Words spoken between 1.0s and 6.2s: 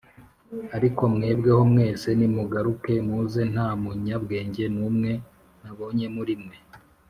mwebweho mwese nimugaruke muze, nta munyabwenge n’umwe nabona